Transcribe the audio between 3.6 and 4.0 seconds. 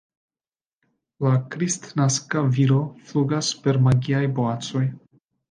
per